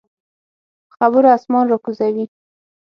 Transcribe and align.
په 0.87 0.93
خبرو 0.97 1.27
اسمان 1.37 1.65
راکوزوي. 1.67 2.25